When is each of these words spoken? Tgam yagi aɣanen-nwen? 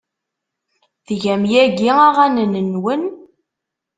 Tgam 1.07 1.43
yagi 1.53 1.89
aɣanen-nwen? 2.07 3.03